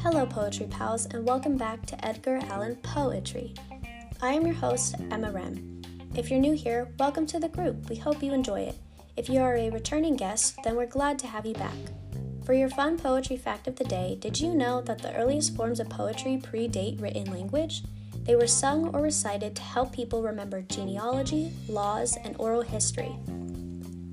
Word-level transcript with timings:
Hello, 0.00 0.24
Poetry 0.24 0.66
Pals, 0.70 1.04
and 1.04 1.26
welcome 1.26 1.58
back 1.58 1.84
to 1.84 2.06
Edgar 2.06 2.40
Allan 2.44 2.76
Poetry. 2.76 3.52
I 4.22 4.32
am 4.32 4.46
your 4.46 4.54
host, 4.54 4.94
Emma 5.10 5.30
Wren. 5.30 5.84
If 6.14 6.30
you're 6.30 6.40
new 6.40 6.54
here, 6.54 6.88
welcome 6.98 7.26
to 7.26 7.38
the 7.38 7.50
group. 7.50 7.90
We 7.90 7.96
hope 7.96 8.22
you 8.22 8.32
enjoy 8.32 8.60
it. 8.62 8.78
If 9.18 9.28
you 9.28 9.40
are 9.40 9.54
a 9.56 9.68
returning 9.68 10.16
guest, 10.16 10.56
then 10.64 10.74
we're 10.74 10.86
glad 10.86 11.18
to 11.18 11.26
have 11.26 11.44
you 11.44 11.52
back. 11.52 11.76
For 12.46 12.54
your 12.54 12.70
fun 12.70 12.96
poetry 12.96 13.36
fact 13.36 13.68
of 13.68 13.76
the 13.76 13.84
day, 13.84 14.16
did 14.18 14.40
you 14.40 14.54
know 14.54 14.80
that 14.80 15.00
the 15.02 15.14
earliest 15.16 15.54
forms 15.54 15.80
of 15.80 15.90
poetry 15.90 16.40
predate 16.42 17.02
written 17.02 17.30
language? 17.30 17.82
They 18.24 18.36
were 18.36 18.46
sung 18.46 18.88
or 18.94 19.02
recited 19.02 19.54
to 19.56 19.62
help 19.62 19.92
people 19.92 20.22
remember 20.22 20.62
genealogy, 20.62 21.52
laws, 21.68 22.16
and 22.24 22.36
oral 22.38 22.62
history. 22.62 23.18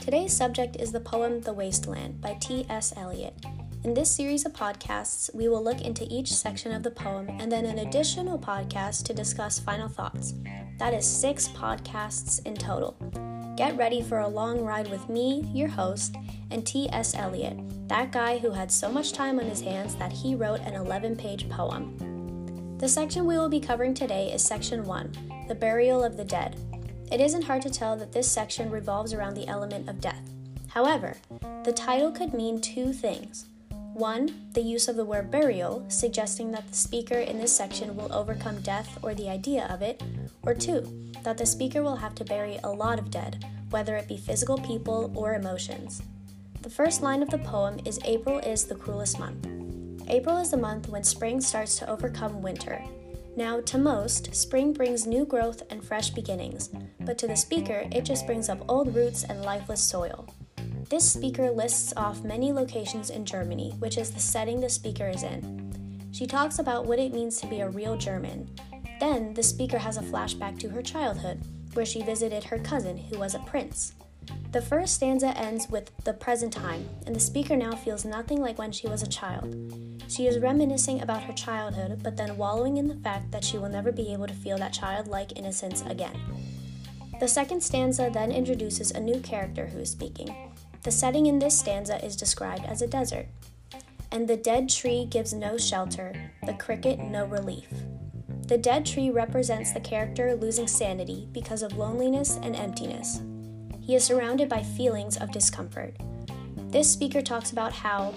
Today's 0.07 0.31
subject 0.31 0.77
is 0.77 0.93
the 0.93 1.01
poem 1.01 1.41
The 1.41 1.51
Wasteland 1.51 2.21
by 2.21 2.35
T.S. 2.35 2.93
Eliot. 2.95 3.34
In 3.84 3.93
this 3.93 4.09
series 4.09 4.45
of 4.45 4.53
podcasts, 4.53 5.29
we 5.35 5.49
will 5.49 5.61
look 5.61 5.81
into 5.81 6.07
each 6.09 6.34
section 6.34 6.71
of 6.71 6.81
the 6.81 6.91
poem 6.91 7.27
and 7.27 7.52
then 7.52 7.65
an 7.65 7.79
additional 7.79 8.39
podcast 8.39 9.03
to 9.03 9.13
discuss 9.13 9.59
final 9.59 9.89
thoughts. 9.89 10.34
That 10.79 10.93
is 10.93 11.05
six 11.05 11.49
podcasts 11.49 12.41
in 12.45 12.55
total. 12.55 12.95
Get 13.57 13.75
ready 13.75 14.01
for 14.01 14.20
a 14.20 14.29
long 14.29 14.62
ride 14.62 14.89
with 14.89 15.09
me, 15.09 15.43
your 15.53 15.67
host, 15.67 16.15
and 16.51 16.65
T.S. 16.65 17.13
Eliot, 17.13 17.57
that 17.89 18.13
guy 18.13 18.37
who 18.37 18.51
had 18.51 18.71
so 18.71 18.89
much 18.89 19.12
time 19.12 19.41
on 19.41 19.45
his 19.45 19.59
hands 19.59 19.95
that 19.95 20.13
he 20.13 20.35
wrote 20.35 20.62
an 20.62 20.76
11 20.76 21.17
page 21.17 21.49
poem. 21.49 22.77
The 22.77 22.87
section 22.87 23.26
we 23.26 23.37
will 23.37 23.49
be 23.49 23.59
covering 23.59 23.93
today 23.93 24.31
is 24.31 24.41
Section 24.41 24.85
1 24.85 25.48
The 25.49 25.55
Burial 25.55 26.01
of 26.01 26.15
the 26.15 26.23
Dead. 26.23 26.55
It 27.11 27.21
isn't 27.21 27.43
hard 27.43 27.61
to 27.61 27.70
tell 27.70 27.95
that 27.97 28.11
this 28.11 28.29
section 28.29 28.70
revolves 28.70 29.13
around 29.13 29.35
the 29.35 29.48
element 29.48 29.88
of 29.88 30.02
death. 30.02 30.29
However, 30.70 31.15
the 31.63 31.71
title 31.71 32.11
could 32.11 32.34
mean 32.34 32.59
two 32.59 32.91
things. 32.91 33.45
One, 33.93 34.49
the 34.54 34.62
use 34.62 34.87
of 34.87 34.95
the 34.95 35.05
word 35.05 35.32
burial, 35.32 35.85
suggesting 35.87 36.51
that 36.51 36.67
the 36.67 36.76
speaker 36.76 37.17
in 37.17 37.40
this 37.40 37.55
section 37.55 37.95
will 37.95 38.13
overcome 38.13 38.62
death 38.62 38.99
or 39.01 39.15
the 39.15 39.29
idea 39.29 39.65
of 39.71 39.82
it, 39.82 40.04
or 40.43 40.54
two, 40.54 41.12
that 41.23 41.37
the 41.37 41.45
speaker 41.45 41.82
will 41.82 41.95
have 41.95 42.13
to 42.15 42.26
bury 42.26 42.59
a 42.63 42.70
lot 42.70 42.99
of 42.99 43.10
dead, 43.10 43.43
whether 43.70 43.95
it 43.95 44.07
be 44.07 44.17
physical 44.17 44.57
people 44.60 45.12
or 45.15 45.34
emotions. 45.34 46.04
The 46.62 46.70
first 46.70 47.01
line 47.01 47.23
of 47.23 47.29
the 47.29 47.39
poem 47.39 47.79
is 47.85 47.99
April 48.04 48.39
is 48.39 48.65
the 48.65 48.76
cruelest 48.76 49.17
month. 49.17 49.48
April 50.10 50.37
is 50.37 50.51
the 50.51 50.57
month 50.57 50.89
when 50.89 51.04
spring 51.04 51.41
starts 51.41 51.77
to 51.77 51.89
overcome 51.89 52.41
winter. 52.41 52.84
Now, 53.38 53.62
to 53.62 53.77
most, 53.77 54.34
spring 54.34 54.74
brings 54.74 55.05
new 55.05 55.24
growth 55.24 55.62
and 55.70 55.84
fresh 55.84 56.10
beginnings, 56.10 56.71
but 57.02 57.20
to 57.20 57.27
the 57.27 57.35
speaker, 57.35 57.85
it 57.91 58.04
just 58.04 58.26
brings 58.26 58.49
up 58.49 58.66
old 58.68 58.96
roots 58.96 59.26
and 59.26 59.44
lifeless 59.44 59.79
soil. 59.79 60.27
This 60.90 61.07
speaker 61.07 61.52
lists 61.52 61.94
off 61.96 62.24
many 62.24 62.52
locations 62.52 63.12
in 63.12 63.26
Germany, 63.26 63.76
which 63.77 63.99
is 63.99 64.09
the 64.09 64.19
setting 64.19 64.59
the 64.59 64.72
speaker 64.72 65.07
is 65.07 65.22
in. 65.22 66.09
She 66.12 66.25
talks 66.25 66.57
about 66.57 66.88
what 66.88 66.97
it 66.97 67.13
means 67.13 67.40
to 67.40 67.46
be 67.46 67.59
a 67.59 67.69
real 67.69 67.96
German. 67.96 68.50
Then, 69.00 69.35
the 69.35 69.44
speaker 69.44 69.78
has 69.78 69.97
a 69.97 70.01
flashback 70.01 70.57
to 70.62 70.69
her 70.69 70.81
childhood, 70.81 71.40
where 71.75 71.85
she 71.85 72.01
visited 72.01 72.44
her 72.46 72.57
cousin, 72.57 72.97
who 72.97 73.19
was 73.19 73.35
a 73.35 73.40
prince. 73.40 73.94
The 74.51 74.61
first 74.61 74.95
stanza 74.95 75.38
ends 75.38 75.69
with 75.69 75.91
the 76.03 76.13
present 76.13 76.53
time, 76.53 76.89
and 77.06 77.16
the 77.16 77.19
speaker 77.19 77.56
now 77.56 77.73
feels 77.73 78.06
nothing 78.06 78.41
like 78.41 78.57
when 78.57 78.72
she 78.72 78.88
was 78.88 79.03
a 79.03 79.07
child. 79.07 79.53
She 80.07 80.25
is 80.25 80.39
reminiscing 80.39 81.01
about 81.01 81.23
her 81.23 81.33
childhood, 81.33 82.01
but 82.01 82.16
then 82.16 82.38
wallowing 82.38 82.78
in 82.78 82.88
the 82.88 82.95
fact 82.95 83.31
that 83.31 83.44
she 83.44 83.57
will 83.57 83.69
never 83.69 83.91
be 83.91 84.13
able 84.13 84.28
to 84.28 84.33
feel 84.33 84.57
that 84.57 84.73
childlike 84.73 85.38
innocence 85.38 85.83
again. 85.85 86.17
The 87.19 87.28
second 87.28 87.61
stanza 87.61 88.09
then 88.13 88.31
introduces 88.31 88.91
a 88.91 89.00
new 89.00 89.19
character 89.19 89.67
who 89.67 89.79
is 89.79 89.91
speaking. 89.91 90.33
The 90.83 90.91
setting 90.91 91.25
in 91.25 91.39
this 91.39 91.59
stanza 91.59 92.03
is 92.05 92.16
described 92.16 92.66
as 92.66 92.81
a 92.81 92.88
desert. 92.88 93.28
And 94.11 94.28
the 94.28 94.38
dead 94.38 94.69
tree 94.69 95.05
gives 95.05 95.33
no 95.33 95.57
shelter, 95.57 96.31
the 96.45 96.53
cricket 96.53 97.00
no 97.00 97.25
relief. 97.25 97.67
The 98.47 98.57
dead 98.57 98.85
tree 98.85 99.09
represents 99.09 99.73
the 99.73 99.81
character 99.81 100.35
losing 100.35 100.67
sanity 100.67 101.27
because 101.33 101.61
of 101.61 101.77
loneliness 101.77 102.39
and 102.41 102.55
emptiness. 102.55 103.19
He 103.87 103.95
is 103.95 104.03
surrounded 104.03 104.49
by 104.49 104.63
feelings 104.63 105.15
of 105.15 105.31
discomfort. 105.31 105.95
This 106.69 106.91
speaker 106.91 107.21
talks 107.21 107.51
about 107.51 107.71
how 107.71 108.13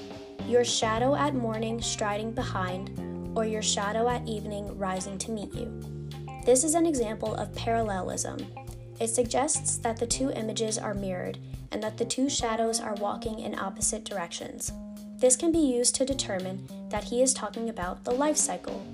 your 0.49 0.65
shadow 0.65 1.15
at 1.15 1.37
morning 1.37 1.81
striding 1.81 2.33
behind, 2.33 2.91
or 3.37 3.45
your 3.45 3.63
shadow 3.63 4.09
at 4.09 4.27
evening 4.27 4.77
rising 4.77 5.17
to 5.19 5.31
meet 5.31 5.55
you. 5.55 5.73
This 6.45 6.65
is 6.65 6.75
an 6.75 6.87
example 6.87 7.37
of 7.37 7.55
parallelism. 7.55 8.45
It 8.99 9.09
suggests 9.09 9.77
that 9.79 9.97
the 9.97 10.09
two 10.09 10.33
images 10.33 10.77
are 10.77 10.93
mirrored 10.93 11.39
and 11.71 11.81
that 11.85 11.97
the 11.97 12.05
two 12.05 12.29
shadows 12.29 12.81
are 12.81 12.95
walking 12.95 13.39
in 13.39 13.57
opposite 13.57 14.05
directions. 14.05 14.73
This 15.19 15.37
can 15.37 15.53
be 15.53 15.59
used 15.59 15.95
to 15.95 16.05
determine 16.05 16.67
that 16.89 17.05
he 17.05 17.23
is 17.23 17.33
talking 17.33 17.69
about 17.69 18.03
the 18.03 18.11
life 18.11 18.37
cycle. 18.37 18.85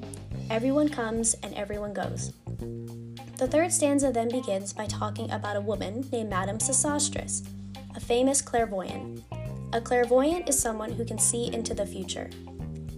Everyone 0.50 0.90
comes 0.90 1.32
and 1.42 1.54
everyone 1.54 1.94
goes. 1.94 2.34
The 3.36 3.46
third 3.46 3.70
stanza 3.70 4.10
then 4.10 4.30
begins 4.30 4.72
by 4.72 4.86
talking 4.86 5.30
about 5.30 5.56
a 5.56 5.60
woman 5.60 6.08
named 6.10 6.30
Madame 6.30 6.56
Sosostris, 6.56 7.46
a 7.94 8.00
famous 8.00 8.40
clairvoyant. 8.40 9.22
A 9.74 9.80
clairvoyant 9.80 10.48
is 10.48 10.58
someone 10.58 10.90
who 10.90 11.04
can 11.04 11.18
see 11.18 11.52
into 11.52 11.74
the 11.74 11.84
future. 11.84 12.30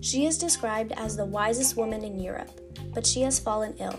She 0.00 0.26
is 0.26 0.38
described 0.38 0.92
as 0.92 1.16
the 1.16 1.24
wisest 1.24 1.76
woman 1.76 2.04
in 2.04 2.20
Europe, 2.20 2.52
but 2.94 3.04
she 3.04 3.22
has 3.22 3.40
fallen 3.40 3.74
ill. 3.80 3.98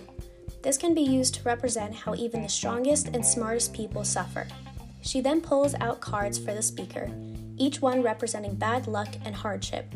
This 0.61 0.77
can 0.77 0.93
be 0.93 1.01
used 1.01 1.33
to 1.35 1.43
represent 1.43 1.93
how 1.93 2.15
even 2.15 2.41
the 2.41 2.47
strongest 2.47 3.07
and 3.07 3.25
smartest 3.25 3.73
people 3.73 4.05
suffer. 4.05 4.47
She 5.01 5.19
then 5.19 5.41
pulls 5.41 5.75
out 5.81 5.99
cards 5.99 6.37
for 6.37 6.53
the 6.53 6.61
speaker, 6.61 7.11
each 7.57 7.81
one 7.81 8.01
representing 8.01 8.55
bad 8.55 8.87
luck 8.87 9.09
and 9.25 9.35
hardship. 9.35 9.93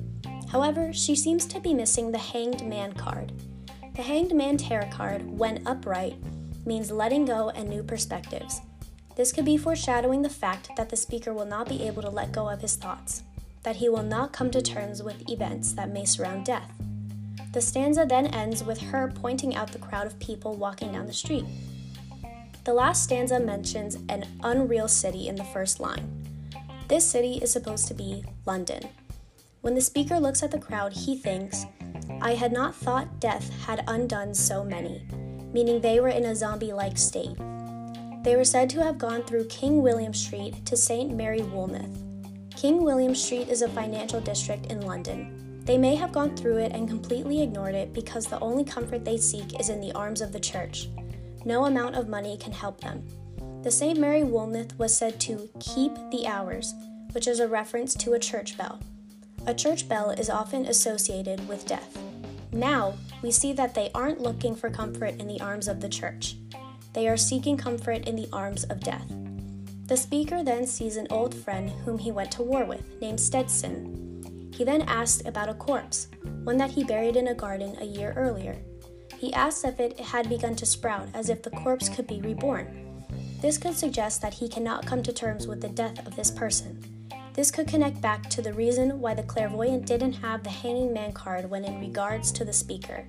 However, 0.50 0.92
she 0.92 1.16
seems 1.16 1.46
to 1.46 1.62
be 1.62 1.74
missing 1.74 2.12
the 2.12 2.18
Hanged 2.18 2.68
Man 2.68 2.92
card. 2.92 3.31
The 3.96 4.02
Hanged 4.02 4.34
Man 4.34 4.58
tarot 4.58 4.90
card, 4.90 5.38
when 5.38 5.62
upright, 5.68 6.16
means 6.66 6.90
letting 6.90 7.26
go 7.26 7.52
and 7.52 7.70
new 7.70 7.84
perspectives. 7.84 8.59
This 9.16 9.31
could 9.31 9.46
be 9.46 9.56
foreshadowing 9.56 10.24
the 10.24 10.30
fact 10.30 10.72
that 10.78 10.90
the 10.90 10.96
speaker 10.96 11.31
will 11.31 11.46
not 11.46 11.70
be 11.70 11.84
able 11.84 12.02
to 12.02 12.09
let 12.09 12.31
go 12.31 12.50
of 12.50 12.62
his 12.62 12.76
thoughts, 12.76 13.22
that 13.62 13.76
he 13.76 13.90
will 13.90 14.02
not 14.02 14.34
come 14.34 14.50
to 14.50 14.64
terms 14.64 15.04
with 15.04 15.30
events 15.30 15.74
that 15.74 15.92
may 15.92 16.06
surround 16.06 16.44
death. 16.44 16.72
The 17.52 17.62
stanza 17.62 18.04
then 18.09 18.26
ends 18.26 18.64
with 18.64 18.81
her 18.81 19.14
pointing 19.14 19.56
out 19.56 19.72
the 19.72 19.78
crowd 19.78 20.08
of 20.08 20.18
people 20.18 20.56
walking 20.56 20.92
down 20.92 21.06
the 21.06 21.14
street. 21.14 21.46
The 22.64 22.74
last 22.74 23.04
stanza 23.04 23.40
mentions 23.40 24.00
an 24.10 24.25
unreal 24.42 24.88
city 24.88 25.28
in 25.28 25.36
the 25.36 25.44
first 25.44 25.80
line. 25.80 26.25
This 26.88 27.08
city 27.08 27.36
is 27.44 27.52
supposed 27.52 27.88
to 27.90 27.94
be 27.94 28.24
London. 28.48 28.90
When 29.63 29.74
the 29.74 29.81
speaker 29.81 30.19
looks 30.19 30.44
at 30.44 30.51
the 30.51 30.59
crowd, 30.59 30.94
he 30.94 31.18
thinks, 31.18 31.66
I 32.22 32.35
had 32.35 32.53
not 32.53 32.75
thought 32.75 33.19
death 33.19 33.50
had 33.66 33.84
undone 33.88 34.35
so 34.35 34.63
many 34.63 35.07
meaning 35.53 35.79
they 35.79 36.00
were 36.00 36.09
in 36.09 36.25
a 36.25 36.35
zombie 36.35 36.74
like 36.74 36.97
state. 36.97 37.38
They 38.24 38.35
were 38.35 38.44
said 38.44 38.69
to 38.72 38.84
have 38.84 38.97
gone 38.97 39.24
through 39.24 39.46
King 39.46 39.81
William 39.81 40.13
Street 40.13 40.66
to 40.66 40.75
St. 40.75 41.13
Mary 41.16 41.41
Woolnoth. 41.41 42.00
King 42.57 42.84
William 42.84 43.13
Street 43.13 43.50
is 43.50 43.62
a 43.62 43.69
financial 43.69 44.19
district 44.19 44.68
in 44.68 44.81
London. 44.81 45.62
They 45.66 45.78
may 45.78 45.95
have 45.95 46.12
gone 46.12 46.35
through 46.35 46.57
it 46.57 46.72
and 46.74 46.90
completely 46.90 47.41
ignored 47.41 47.75
it 47.75 47.94
because 47.94 48.25
the 48.25 48.40
only 48.40 48.63
comfort 48.63 49.06
they 49.06 49.18
seek 49.18 49.59
is 49.59 49.69
in 49.69 49.80
the 49.80 49.94
arms 49.94 50.22
of 50.22 50.34
the 50.34 50.40
church. 50.40 50.90
No 51.45 51.66
amount 51.66 51.95
of 51.95 52.09
money 52.09 52.38
can 52.38 52.51
help 52.51 52.81
them. 52.81 53.06
The 53.62 53.72
St. 53.72 54.00
Mary 54.00 54.24
Woolnoth 54.24 54.78
was 54.78 54.97
said 54.97 55.19
to 55.22 55.50
keep 55.59 55.94
the 56.12 56.25
hours, 56.28 56.74
which 57.12 57.28
is 57.28 57.40
a 57.40 57.47
reference 57.47 57.94
to 57.95 58.13
a 58.13 58.19
church 58.19 58.57
bell. 58.57 58.80
A 59.46 59.54
church 59.54 59.90
bell 59.90 60.12
is 60.12 60.30
often 60.30 60.66
associated 60.68 61.46
with 61.50 61.66
death. 61.66 61.98
Now, 62.54 62.94
we 63.22 63.30
see 63.30 63.52
that 63.54 63.76
they 63.76 63.92
aren't 63.94 64.22
looking 64.22 64.56
for 64.56 64.70
comfort 64.70 65.20
in 65.20 65.28
the 65.28 65.42
arms 65.42 65.68
of 65.68 65.81
the 65.81 65.90
church. 65.90 66.38
They 66.94 67.09
are 67.09 67.18
seeking 67.18 67.58
comfort 67.58 68.08
in 68.08 68.16
the 68.16 68.30
arms 68.31 68.64
of 68.66 68.80
death. 68.80 69.12
The 69.88 69.98
speaker 69.98 70.44
then 70.44 70.66
sees 70.66 70.96
an 70.96 71.08
old 71.09 71.36
friend 71.36 71.69
whom 71.84 71.98
he 71.98 72.12
went 72.12 72.31
to 72.34 72.42
war 72.42 72.63
with, 72.63 72.84
named 73.01 73.19
Stetson. 73.19 74.51
He 74.56 74.63
then 74.63 74.84
asks 74.84 75.28
about 75.28 75.50
a 75.50 75.56
corpse, 75.56 76.07
one 76.44 76.57
that 76.57 76.72
he 76.72 76.86
buried 76.86 77.18
in 77.18 77.28
a 77.28 77.34
garden 77.34 77.75
a 77.81 77.86
year 77.86 78.13
earlier. 78.16 78.56
He 79.18 79.34
asks 79.34 79.66
if 79.66 79.80
it 79.80 80.00
had 80.00 80.30
begun 80.30 80.56
to 80.56 80.66
sprout, 80.66 81.10
as 81.13 81.30
if 81.30 81.44
the 81.44 81.50
corpse 81.50 81.89
could 81.89 82.07
be 82.07 82.22
reborn. 82.22 83.04
This 83.42 83.57
could 83.57 83.75
suggest 83.75 84.22
that 84.22 84.36
he 84.36 84.48
cannot 84.48 84.86
come 84.86 85.04
to 85.04 85.12
terms 85.12 85.48
with 85.48 85.60
the 85.60 85.68
death 85.68 86.07
of 86.07 86.16
this 86.16 86.31
person. 86.31 86.93
This 87.33 87.50
could 87.50 87.68
connect 87.68 88.00
back 88.00 88.30
to 88.30 88.44
the 88.44 88.53
reason 88.53 89.00
why 89.00 89.15
the 89.15 89.24
clairvoyant 89.24 89.88
didn't 89.88 90.13
have 90.13 90.44
the 90.44 90.51
hanging 90.51 90.94
man 90.94 91.13
card 91.13 91.50
when 91.50 91.65
in 91.65 91.80
regards 91.80 92.31
to 92.31 92.45
the 92.45 92.53
speaker. 92.53 93.06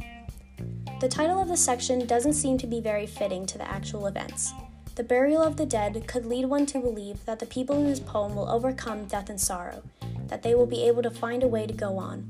The 1.00 1.08
title 1.08 1.38
of 1.38 1.48
the 1.48 1.56
section 1.58 2.06
doesn't 2.06 2.32
seem 2.32 2.56
to 2.58 2.66
be 2.66 2.80
very 2.80 3.06
fitting 3.06 3.44
to 3.44 3.58
the 3.58 3.70
actual 3.70 4.06
events. 4.06 4.54
The 4.94 5.04
burial 5.04 5.42
of 5.42 5.58
the 5.58 5.66
dead 5.66 6.06
could 6.08 6.24
lead 6.24 6.46
one 6.46 6.64
to 6.66 6.78
believe 6.78 7.22
that 7.26 7.38
the 7.38 7.46
people 7.46 7.76
in 7.76 7.84
this 7.84 8.00
poem 8.00 8.34
will 8.34 8.48
overcome 8.48 9.04
death 9.04 9.28
and 9.28 9.38
sorrow, 9.38 9.82
that 10.28 10.42
they 10.42 10.54
will 10.54 10.66
be 10.66 10.86
able 10.86 11.02
to 11.02 11.10
find 11.10 11.42
a 11.42 11.48
way 11.48 11.66
to 11.66 11.74
go 11.74 11.98
on. 11.98 12.26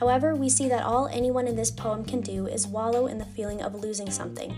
However, 0.00 0.34
we 0.34 0.48
see 0.48 0.68
that 0.70 0.84
all 0.84 1.08
anyone 1.08 1.46
in 1.46 1.56
this 1.56 1.70
poem 1.70 2.04
can 2.04 2.22
do 2.22 2.46
is 2.46 2.66
wallow 2.66 3.06
in 3.06 3.18
the 3.18 3.24
feeling 3.24 3.60
of 3.60 3.74
losing 3.74 4.10
something, 4.10 4.52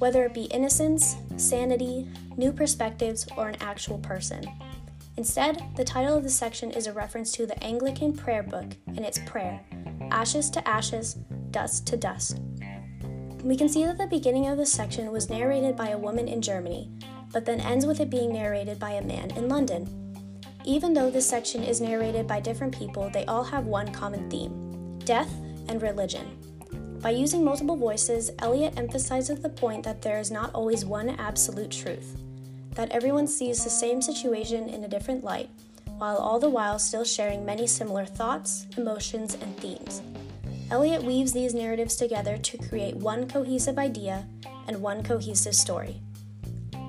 whether 0.00 0.24
it 0.24 0.34
be 0.34 0.44
innocence, 0.44 1.16
sanity, 1.36 2.08
new 2.36 2.50
perspectives, 2.50 3.28
or 3.36 3.48
an 3.48 3.56
actual 3.60 3.98
person. 3.98 4.44
Instead, 5.20 5.62
the 5.76 5.84
title 5.84 6.16
of 6.16 6.22
the 6.22 6.30
section 6.30 6.70
is 6.70 6.86
a 6.86 6.94
reference 6.94 7.30
to 7.30 7.44
the 7.44 7.62
Anglican 7.62 8.10
prayer 8.16 8.42
book 8.42 8.74
and 8.86 9.00
its 9.00 9.18
prayer 9.26 9.60
Ashes 10.10 10.48
to 10.48 10.66
ashes, 10.66 11.12
dust 11.50 11.86
to 11.88 11.98
dust. 11.98 12.40
We 13.44 13.54
can 13.54 13.68
see 13.68 13.84
that 13.84 13.98
the 13.98 14.06
beginning 14.06 14.46
of 14.48 14.56
this 14.56 14.72
section 14.72 15.12
was 15.12 15.28
narrated 15.28 15.76
by 15.76 15.90
a 15.90 15.98
woman 15.98 16.26
in 16.26 16.40
Germany, 16.40 16.90
but 17.34 17.44
then 17.44 17.60
ends 17.60 17.84
with 17.84 18.00
it 18.00 18.08
being 18.08 18.32
narrated 18.32 18.78
by 18.78 18.92
a 18.92 19.04
man 19.04 19.30
in 19.32 19.50
London. 19.50 19.86
Even 20.64 20.94
though 20.94 21.10
this 21.10 21.28
section 21.28 21.62
is 21.62 21.82
narrated 21.82 22.26
by 22.26 22.40
different 22.40 22.74
people, 22.74 23.10
they 23.10 23.26
all 23.26 23.44
have 23.44 23.66
one 23.66 23.92
common 23.92 24.30
theme 24.30 24.98
death 25.00 25.30
and 25.68 25.82
religion. 25.82 26.38
By 27.02 27.10
using 27.10 27.44
multiple 27.44 27.76
voices, 27.76 28.30
Eliot 28.38 28.78
emphasizes 28.78 29.40
the 29.40 29.50
point 29.50 29.84
that 29.84 30.00
there 30.00 30.18
is 30.18 30.30
not 30.30 30.54
always 30.54 30.86
one 30.86 31.10
absolute 31.10 31.70
truth, 31.70 32.16
that 32.80 32.92
everyone 32.92 33.26
sees 33.26 33.62
the 33.62 33.68
same 33.68 34.00
situation 34.00 34.66
in 34.70 34.84
a 34.84 34.88
different 34.88 35.22
light, 35.22 35.50
while 35.98 36.16
all 36.16 36.38
the 36.38 36.48
while 36.48 36.78
still 36.78 37.04
sharing 37.04 37.44
many 37.44 37.66
similar 37.66 38.06
thoughts, 38.06 38.66
emotions, 38.78 39.34
and 39.34 39.54
themes. 39.58 40.00
Eliot 40.70 41.02
weaves 41.02 41.30
these 41.30 41.52
narratives 41.52 41.94
together 41.94 42.38
to 42.38 42.56
create 42.56 42.96
one 42.96 43.28
cohesive 43.28 43.76
idea 43.78 44.26
and 44.66 44.80
one 44.80 45.02
cohesive 45.02 45.54
story. 45.54 46.00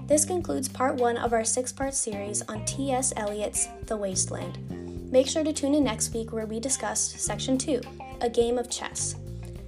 This 0.08 0.24
concludes 0.24 0.70
part 0.70 0.96
one 0.96 1.18
of 1.18 1.34
our 1.34 1.44
six 1.44 1.74
part 1.74 1.94
series 1.94 2.42
on 2.44 2.64
T.S. 2.64 3.12
Eliot's 3.18 3.68
The 3.88 3.98
Wasteland. 3.98 5.12
Make 5.12 5.28
sure 5.28 5.44
to 5.44 5.52
tune 5.52 5.76
in 5.76 5.84
next 5.84 6.14
week 6.14 6.32
where 6.32 6.46
we 6.46 6.62
discuss 6.62 7.02
section 7.02 7.58
two, 7.58 7.82
a 8.22 8.30
game 8.30 8.58
of 8.58 8.70
chess. 8.70 9.18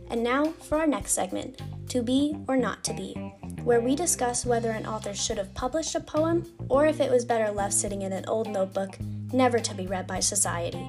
And 0.09 0.23
now 0.23 0.53
for 0.61 0.77
our 0.77 0.87
next 0.87 1.11
segment, 1.11 1.61
To 1.89 2.01
Be 2.01 2.37
or 2.47 2.55
Not 2.55 2.81
to 2.85 2.93
Be, 2.93 3.33
where 3.63 3.79
we 3.79 3.95
discuss 3.95 4.45
whether 4.45 4.71
an 4.71 4.85
author 4.85 5.13
should 5.13 5.37
have 5.37 5.53
published 5.53 5.95
a 5.95 5.99
poem 6.01 6.45
or 6.67 6.85
if 6.85 6.99
it 6.99 7.09
was 7.09 7.23
better 7.23 7.49
left 7.49 7.73
sitting 7.73 8.01
in 8.01 8.11
an 8.11 8.25
old 8.27 8.49
notebook, 8.49 8.97
never 9.31 9.57
to 9.57 9.73
be 9.73 9.87
read 9.87 10.05
by 10.05 10.19
society. 10.19 10.85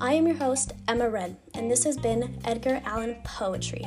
I 0.00 0.14
am 0.14 0.26
your 0.26 0.36
host, 0.36 0.72
Emma 0.88 1.10
Wren, 1.10 1.36
and 1.52 1.70
this 1.70 1.84
has 1.84 1.98
been 1.98 2.40
Edgar 2.42 2.80
Allan 2.86 3.16
Poetry. 3.22 3.86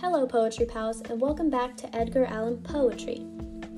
Hello, 0.00 0.26
Poetry 0.26 0.64
Pals, 0.64 1.02
and 1.02 1.20
welcome 1.20 1.50
back 1.50 1.76
to 1.76 1.94
Edgar 1.94 2.24
Allan 2.24 2.56
Poetry. 2.62 3.26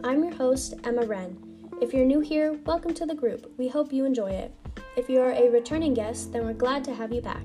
I'm 0.04 0.22
your 0.22 0.34
host, 0.34 0.74
Emma 0.84 1.04
Wren. 1.04 1.36
If 1.80 1.92
you're 1.92 2.04
new 2.04 2.20
here, 2.20 2.52
welcome 2.66 2.94
to 2.94 3.04
the 3.04 3.16
group. 3.16 3.52
We 3.58 3.66
hope 3.66 3.92
you 3.92 4.04
enjoy 4.04 4.30
it. 4.30 4.54
If 4.94 5.08
you 5.08 5.20
are 5.20 5.32
a 5.32 5.48
returning 5.48 5.94
guest, 5.94 6.32
then 6.32 6.44
we're 6.44 6.52
glad 6.52 6.84
to 6.84 6.94
have 6.94 7.12
you 7.12 7.22
back. 7.22 7.44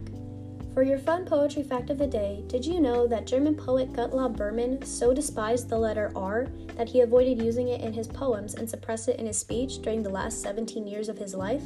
For 0.74 0.84
your 0.84 0.98
fun 0.98 1.26
poetry 1.26 1.64
fact 1.64 1.90
of 1.90 1.98
the 1.98 2.06
day, 2.06 2.44
did 2.48 2.66
you 2.66 2.82
know 2.82 3.08
that 3.08 3.26
German 3.26 3.56
poet 3.56 3.94
Gottlob 3.94 4.36
Burmann 4.36 4.86
so 4.86 5.14
despised 5.14 5.70
the 5.70 5.80
letter 5.80 6.12
R 6.14 6.50
that 6.76 6.90
he 6.90 7.02
avoided 7.02 7.42
using 7.42 7.70
it 7.70 7.80
in 7.80 7.94
his 7.94 8.08
poems 8.08 8.56
and 8.56 8.70
suppressed 8.70 9.08
it 9.08 9.18
in 9.18 9.26
his 9.26 9.40
speech 9.40 9.82
during 9.82 10.04
the 10.04 10.10
last 10.10 10.42
17 10.42 10.86
years 10.86 11.08
of 11.08 11.18
his 11.18 11.34
life? 11.34 11.64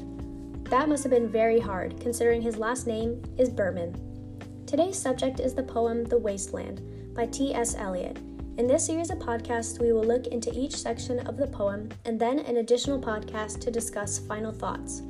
That 0.66 0.88
must 0.88 1.04
have 1.04 1.12
been 1.12 1.28
very 1.28 1.60
hard, 1.60 2.00
considering 2.00 2.44
his 2.44 2.58
last 2.58 2.86
name 2.86 3.22
is 3.40 3.50
Burmann. 3.50 4.00
Today's 4.68 5.00
subject 5.00 5.40
is 5.40 5.56
the 5.56 5.64
poem 5.64 6.06
The 6.06 6.18
Wasteland 6.18 7.16
by 7.16 7.26
T.S. 7.26 7.74
Eliot. 7.74 8.18
In 8.58 8.68
this 8.68 8.86
series 8.86 9.10
of 9.10 9.18
podcasts, 9.18 9.82
we 9.82 9.92
will 9.92 10.04
look 10.04 10.28
into 10.28 10.54
each 10.54 10.76
section 10.76 11.20
of 11.28 11.38
the 11.38 11.48
poem 11.48 11.90
and 12.06 12.20
then 12.20 12.38
an 12.40 12.58
additional 12.58 13.02
podcast 13.02 13.60
to 13.62 13.72
discuss 13.72 14.20
final 14.20 14.52
thoughts. 14.52 15.02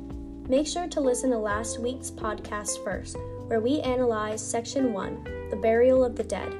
Make 0.52 0.66
sure 0.66 0.86
to 0.86 1.00
listen 1.00 1.30
to 1.30 1.38
last 1.38 1.78
week's 1.78 2.10
podcast 2.10 2.84
first 2.84 3.16
where 3.46 3.60
we 3.60 3.80
analyze 3.80 4.46
Section 4.46 4.92
1, 4.92 5.48
The 5.48 5.56
Burial 5.56 6.04
of 6.04 6.14
the 6.14 6.24
Dead. 6.24 6.52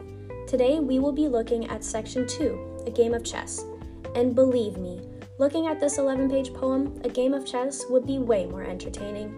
Today 0.49 0.81
we 0.81 0.99
will 0.99 1.13
be 1.13 1.29
looking 1.29 1.69
at 1.69 1.85
Section 1.85 2.27
2, 2.27 2.85
A 2.87 2.91
Game 2.91 3.13
of 3.13 3.23
Chess. 3.23 3.67
And 4.15 4.35
believe 4.35 4.79
me, 4.79 5.03
looking 5.39 5.67
at 5.67 5.79
this 5.79 5.99
11 5.99 6.31
page 6.31 6.55
poem, 6.55 7.03
A 7.05 7.11
Game 7.11 7.35
of 7.35 7.45
Chess 7.45 7.85
would 7.91 8.07
be 8.07 8.17
way 8.17 8.47
more 8.47 8.63
entertaining. 8.63 9.31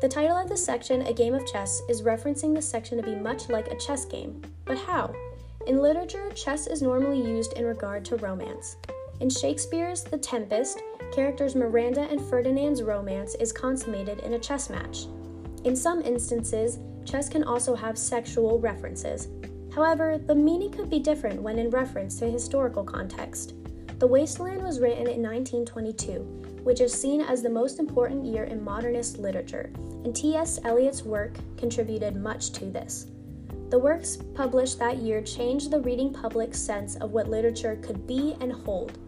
The 0.00 0.08
title 0.08 0.38
of 0.38 0.48
the 0.48 0.56
section, 0.56 1.02
A 1.02 1.12
Game 1.12 1.34
of 1.34 1.46
Chess, 1.46 1.82
is 1.90 2.00
referencing 2.00 2.54
the 2.54 2.62
section 2.62 2.96
to 2.96 3.04
be 3.04 3.14
much 3.14 3.50
like 3.50 3.66
a 3.68 3.76
chess 3.76 4.06
game. 4.06 4.40
But 4.64 4.78
how? 4.78 5.14
In 5.66 5.82
literature, 5.82 6.30
chess 6.30 6.66
is 6.66 6.80
normally 6.80 7.20
used 7.20 7.52
in 7.52 7.66
regard 7.66 8.06
to 8.06 8.16
romance. 8.16 8.78
In 9.20 9.28
Shakespeare's 9.28 10.02
The 10.02 10.16
Tempest, 10.16 10.80
characters 11.16 11.56
Miranda 11.56 12.02
and 12.10 12.20
Ferdinand's 12.20 12.82
romance 12.82 13.36
is 13.36 13.50
consummated 13.50 14.20
in 14.20 14.34
a 14.34 14.38
chess 14.38 14.68
match. 14.68 15.06
In 15.64 15.74
some 15.74 16.02
instances, 16.02 16.78
chess 17.06 17.30
can 17.30 17.42
also 17.42 17.74
have 17.74 17.96
sexual 17.96 18.60
references. 18.60 19.28
However, 19.74 20.18
the 20.18 20.34
meaning 20.34 20.70
could 20.70 20.90
be 20.90 20.98
different 20.98 21.40
when 21.40 21.58
in 21.58 21.70
reference 21.70 22.18
to 22.18 22.30
historical 22.30 22.84
context. 22.84 23.54
The 23.98 24.06
Wasteland 24.06 24.62
was 24.62 24.78
written 24.78 25.08
in 25.08 25.22
1922, 25.22 26.20
which 26.62 26.82
is 26.82 26.92
seen 26.92 27.22
as 27.22 27.42
the 27.42 27.48
most 27.48 27.78
important 27.78 28.26
year 28.26 28.44
in 28.44 28.62
modernist 28.62 29.16
literature, 29.16 29.70
and 30.04 30.14
T.S. 30.14 30.60
Eliot's 30.64 31.02
work 31.02 31.32
contributed 31.56 32.14
much 32.14 32.52
to 32.52 32.66
this. 32.66 33.06
The 33.70 33.78
works 33.78 34.18
published 34.34 34.78
that 34.80 34.98
year 34.98 35.22
changed 35.22 35.70
the 35.70 35.80
reading 35.80 36.12
public's 36.12 36.60
sense 36.60 36.96
of 36.96 37.12
what 37.12 37.30
literature 37.30 37.78
could 37.80 38.06
be 38.06 38.36
and 38.42 38.52
hold. 38.52 38.98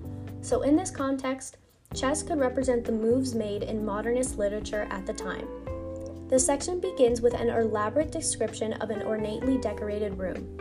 So, 0.41 0.63
in 0.63 0.75
this 0.75 0.91
context, 0.91 1.58
chess 1.95 2.23
could 2.23 2.39
represent 2.39 2.85
the 2.85 2.93
moves 2.93 3.35
made 3.35 3.63
in 3.63 3.85
modernist 3.85 4.39
literature 4.39 4.87
at 4.91 5.07
the 5.07 5.13
time. 5.13 5.49
The 6.29 6.39
section 6.39 6.79
begins 6.79 7.21
with 7.21 7.35
an 7.35 7.49
elaborate 7.49 8.13
description 8.13 8.75
of 8.75 8.91
an 8.91 9.03
ornately 9.03 9.57
decorated 9.59 10.19
room. 10.19 10.57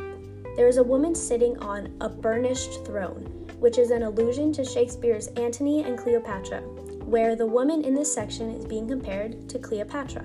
There 0.55 0.67
is 0.67 0.77
a 0.77 0.83
woman 0.83 1.13
sitting 1.13 1.57
on 1.59 1.93
a 2.01 2.09
burnished 2.09 2.85
throne, 2.85 3.47
which 3.59 3.77
is 3.77 3.91
an 3.91 4.03
allusion 4.03 4.53
to 4.53 4.63
Shakespeare's 4.65 5.27
Antony 5.27 5.83
and 5.83 5.97
Cleopatra, 5.97 6.61
where 7.05 7.35
the 7.35 7.45
woman 7.45 7.83
in 7.83 7.93
this 7.93 8.13
section 8.13 8.49
is 8.49 8.65
being 8.65 8.87
compared 8.87 9.49
to 9.49 9.59
Cleopatra. 9.59 10.23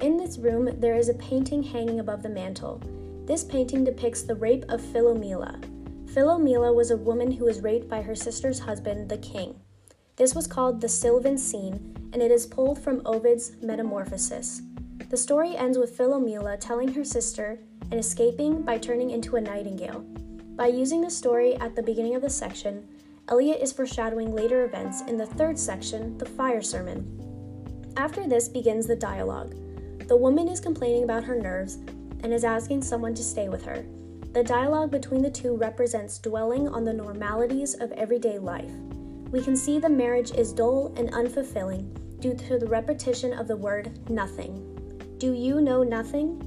In 0.00 0.16
this 0.16 0.38
room, 0.38 0.78
there 0.78 0.94
is 0.94 1.08
a 1.08 1.14
painting 1.14 1.62
hanging 1.62 1.98
above 1.98 2.22
the 2.22 2.28
mantel. 2.28 2.80
This 3.24 3.42
painting 3.42 3.84
depicts 3.84 4.22
the 4.22 4.36
rape 4.36 4.64
of 4.68 4.80
Philomela. 4.80 5.60
Philomela 6.06 6.74
was 6.74 6.90
a 6.90 6.96
woman 6.96 7.32
who 7.32 7.46
was 7.46 7.62
raped 7.62 7.88
by 7.88 8.02
her 8.02 8.14
sister's 8.14 8.60
husband, 8.60 9.08
the 9.08 9.18
king. 9.18 9.58
This 10.18 10.34
was 10.34 10.48
called 10.48 10.80
the 10.80 10.88
Sylvan 10.88 11.38
Scene, 11.38 11.94
and 12.12 12.20
it 12.20 12.32
is 12.32 12.44
pulled 12.44 12.80
from 12.80 13.02
Ovid's 13.06 13.52
Metamorphoses. 13.62 14.62
The 15.10 15.16
story 15.16 15.56
ends 15.56 15.78
with 15.78 15.96
Philomela 15.96 16.58
telling 16.58 16.92
her 16.94 17.04
sister 17.04 17.60
and 17.92 18.00
escaping 18.00 18.62
by 18.62 18.78
turning 18.78 19.10
into 19.10 19.36
a 19.36 19.40
nightingale. 19.40 20.00
By 20.56 20.66
using 20.66 21.02
the 21.02 21.10
story 21.10 21.54
at 21.58 21.76
the 21.76 21.84
beginning 21.84 22.16
of 22.16 22.22
the 22.22 22.30
section, 22.30 22.84
Eliot 23.28 23.60
is 23.62 23.72
foreshadowing 23.72 24.34
later 24.34 24.64
events 24.64 25.02
in 25.02 25.16
the 25.16 25.26
third 25.26 25.56
section, 25.56 26.18
the 26.18 26.26
fire 26.26 26.62
sermon. 26.62 27.92
After 27.96 28.26
this 28.26 28.48
begins 28.48 28.88
the 28.88 28.96
dialogue. 28.96 29.54
The 30.08 30.16
woman 30.16 30.48
is 30.48 30.58
complaining 30.58 31.04
about 31.04 31.22
her 31.24 31.40
nerves 31.40 31.76
and 32.24 32.32
is 32.32 32.42
asking 32.42 32.82
someone 32.82 33.14
to 33.14 33.22
stay 33.22 33.48
with 33.48 33.64
her. 33.64 33.86
The 34.32 34.42
dialogue 34.42 34.90
between 34.90 35.22
the 35.22 35.30
two 35.30 35.56
represents 35.56 36.18
dwelling 36.18 36.66
on 36.66 36.84
the 36.84 36.92
normalities 36.92 37.74
of 37.74 37.92
everyday 37.92 38.38
life 38.38 38.72
we 39.30 39.42
can 39.42 39.56
see 39.56 39.78
the 39.78 39.88
marriage 39.88 40.30
is 40.30 40.52
dull 40.52 40.92
and 40.96 41.12
unfulfilling 41.12 42.20
due 42.20 42.34
to 42.34 42.58
the 42.58 42.66
repetition 42.66 43.32
of 43.32 43.46
the 43.46 43.56
word 43.56 44.10
nothing. 44.10 44.64
Do 45.18 45.32
you 45.32 45.60
know 45.60 45.82
nothing? 45.82 46.38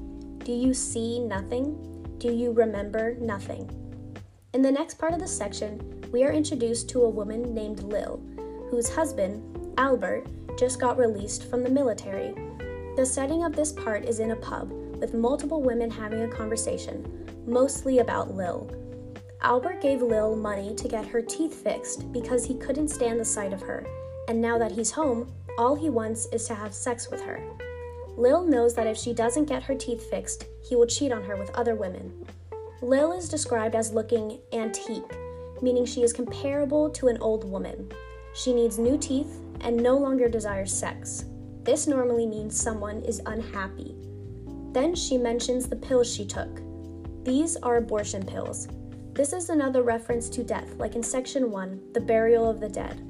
Do 0.43 0.51
you 0.51 0.73
see 0.73 1.19
nothing? 1.19 2.15
Do 2.17 2.31
you 2.31 2.51
remember 2.51 3.15
nothing? 3.19 3.69
In 4.53 4.61
the 4.61 4.71
next 4.71 4.97
part 4.97 5.13
of 5.13 5.19
the 5.19 5.27
section, 5.27 6.03
we 6.11 6.23
are 6.23 6.31
introduced 6.31 6.89
to 6.89 7.03
a 7.03 7.09
woman 7.09 7.53
named 7.53 7.83
Lil, 7.83 8.21
whose 8.69 8.89
husband, 8.89 9.73
Albert, 9.77 10.27
just 10.57 10.79
got 10.79 10.97
released 10.97 11.49
from 11.49 11.63
the 11.63 11.69
military. 11.69 12.33
The 12.95 13.05
setting 13.05 13.43
of 13.43 13.55
this 13.55 13.71
part 13.71 14.05
is 14.05 14.19
in 14.19 14.31
a 14.31 14.35
pub, 14.35 14.71
with 14.99 15.13
multiple 15.13 15.61
women 15.61 15.89
having 15.89 16.23
a 16.23 16.27
conversation, 16.27 17.05
mostly 17.45 17.99
about 17.99 18.35
Lil, 18.35 18.69
Albert 19.43 19.81
gave 19.81 20.03
Lil 20.03 20.35
money 20.35 20.75
to 20.75 20.87
get 20.87 21.07
her 21.07 21.21
teeth 21.21 21.63
fixed 21.63 22.11
because 22.11 22.45
he 22.45 22.53
couldn't 22.53 22.89
stand 22.89 23.19
the 23.19 23.25
sight 23.25 23.53
of 23.53 23.61
her, 23.61 23.83
and 24.27 24.39
now 24.39 24.59
that 24.59 24.71
he's 24.71 24.91
home, 24.91 25.33
all 25.57 25.73
he 25.73 25.89
wants 25.89 26.27
is 26.27 26.45
to 26.45 26.53
have 26.53 26.75
sex 26.75 27.09
with 27.09 27.21
her. 27.21 27.41
Lil 28.17 28.45
knows 28.45 28.75
that 28.75 28.85
if 28.85 28.95
she 28.95 29.13
doesn't 29.13 29.49
get 29.49 29.63
her 29.63 29.73
teeth 29.73 30.07
fixed, 30.11 30.45
he 30.63 30.75
will 30.75 30.85
cheat 30.85 31.11
on 31.11 31.23
her 31.23 31.35
with 31.37 31.49
other 31.55 31.73
women. 31.73 32.23
Lil 32.83 33.13
is 33.13 33.27
described 33.27 33.73
as 33.73 33.93
looking 33.93 34.37
antique, 34.53 35.17
meaning 35.59 35.85
she 35.85 36.03
is 36.03 36.13
comparable 36.13 36.87
to 36.91 37.07
an 37.07 37.17
old 37.19 37.43
woman. 37.49 37.91
She 38.35 38.53
needs 38.53 38.77
new 38.77 38.97
teeth 38.97 39.39
and 39.61 39.75
no 39.75 39.97
longer 39.97 40.29
desires 40.29 40.71
sex. 40.71 41.25
This 41.63 41.87
normally 41.87 42.27
means 42.27 42.59
someone 42.59 43.01
is 43.01 43.21
unhappy. 43.25 43.95
Then 44.71 44.93
she 44.93 45.17
mentions 45.17 45.67
the 45.67 45.75
pills 45.75 46.13
she 46.13 46.25
took. 46.25 46.61
These 47.23 47.57
are 47.57 47.77
abortion 47.77 48.23
pills, 48.23 48.67
this 49.13 49.33
is 49.33 49.49
another 49.49 49.83
reference 49.83 50.29
to 50.29 50.43
death, 50.43 50.73
like 50.77 50.95
in 50.95 51.03
section 51.03 51.51
1, 51.51 51.93
the 51.93 51.99
burial 51.99 52.49
of 52.49 52.61
the 52.61 52.69
dead. 52.69 53.05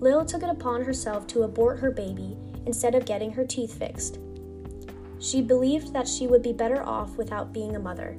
Lil 0.00 0.24
took 0.24 0.42
it 0.42 0.50
upon 0.50 0.82
herself 0.82 1.26
to 1.28 1.44
abort 1.44 1.78
her 1.78 1.90
baby 1.90 2.36
instead 2.66 2.94
of 2.96 3.06
getting 3.06 3.30
her 3.30 3.46
teeth 3.46 3.78
fixed. 3.78 4.18
She 5.20 5.40
believed 5.40 5.92
that 5.92 6.08
she 6.08 6.26
would 6.26 6.42
be 6.42 6.52
better 6.52 6.82
off 6.82 7.16
without 7.16 7.52
being 7.52 7.76
a 7.76 7.80
mother. 7.80 8.16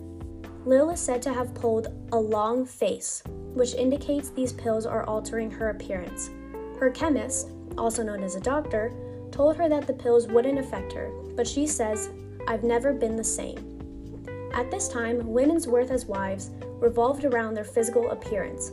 Lil 0.65 0.89
is 0.89 1.01
said 1.01 1.21
to 1.23 1.33
have 1.33 1.53
pulled 1.53 1.87
a 2.13 2.17
long 2.17 2.65
face, 2.65 3.23
which 3.53 3.75
indicates 3.75 4.29
these 4.29 4.53
pills 4.53 4.85
are 4.85 5.03
altering 5.03 5.51
her 5.51 5.69
appearance. 5.69 6.29
Her 6.79 6.89
chemist, 6.89 7.51
also 7.77 8.03
known 8.03 8.23
as 8.23 8.35
a 8.35 8.41
doctor, 8.41 8.93
told 9.31 9.57
her 9.57 9.67
that 9.67 9.85
the 9.85 9.93
pills 9.93 10.27
wouldn't 10.27 10.59
affect 10.59 10.93
her, 10.93 11.11
but 11.35 11.47
she 11.47 11.67
says, 11.67 12.09
I've 12.47 12.63
never 12.63 12.93
been 12.93 13.17
the 13.17 13.23
same. 13.23 13.73
At 14.53 14.71
this 14.71 14.87
time, 14.87 15.31
women's 15.31 15.67
worth 15.67 15.91
as 15.91 16.05
wives 16.05 16.51
revolved 16.79 17.25
around 17.25 17.53
their 17.53 17.63
physical 17.63 18.11
appearance. 18.11 18.71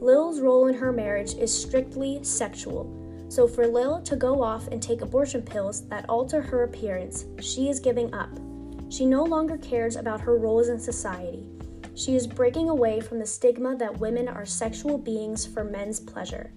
Lil's 0.00 0.40
role 0.40 0.66
in 0.66 0.74
her 0.74 0.92
marriage 0.92 1.34
is 1.34 1.52
strictly 1.52 2.22
sexual, 2.22 2.92
so 3.28 3.48
for 3.48 3.66
Lil 3.66 4.00
to 4.02 4.16
go 4.16 4.42
off 4.42 4.68
and 4.68 4.82
take 4.82 5.00
abortion 5.00 5.42
pills 5.42 5.86
that 5.88 6.08
alter 6.08 6.40
her 6.40 6.62
appearance, 6.62 7.24
she 7.40 7.68
is 7.68 7.80
giving 7.80 8.12
up. 8.14 8.30
She 8.88 9.04
no 9.04 9.24
longer 9.24 9.58
cares 9.58 9.96
about 9.96 10.20
her 10.20 10.36
roles 10.36 10.68
in 10.68 10.78
society. 10.78 11.48
She 11.94 12.14
is 12.14 12.26
breaking 12.26 12.68
away 12.68 13.00
from 13.00 13.18
the 13.18 13.26
stigma 13.26 13.74
that 13.76 13.98
women 13.98 14.28
are 14.28 14.46
sexual 14.46 14.98
beings 14.98 15.46
for 15.46 15.64
men's 15.64 15.98
pleasure. 15.98 16.52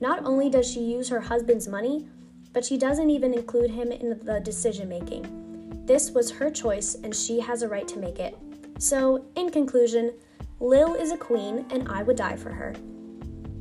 Not 0.00 0.24
only 0.24 0.50
does 0.50 0.70
she 0.70 0.80
use 0.80 1.08
her 1.08 1.20
husband's 1.20 1.68
money, 1.68 2.08
but 2.52 2.64
she 2.64 2.76
doesn't 2.76 3.08
even 3.08 3.32
include 3.32 3.70
him 3.70 3.92
in 3.92 4.18
the 4.24 4.40
decision 4.40 4.88
making. 4.88 5.84
This 5.86 6.10
was 6.10 6.30
her 6.32 6.50
choice, 6.50 6.96
and 6.96 7.14
she 7.14 7.40
has 7.40 7.62
a 7.62 7.68
right 7.68 7.88
to 7.88 7.98
make 7.98 8.18
it. 8.18 8.36
So, 8.82 9.26
in 9.36 9.50
conclusion, 9.50 10.12
Lil 10.58 10.96
is 10.96 11.12
a 11.12 11.16
queen, 11.16 11.66
and 11.70 11.86
I 11.86 12.02
would 12.02 12.16
die 12.16 12.34
for 12.34 12.50
her. 12.50 12.74